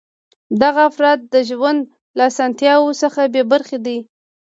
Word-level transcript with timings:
دغه 0.61 0.81
افراد 0.89 1.19
د 1.33 1.35
ژوند 1.49 1.79
له 2.17 2.23
اسانتیاوو 2.31 2.97
څخه 3.01 3.21
بې 3.33 3.43
برخې 3.51 3.77
دي. 3.85 3.97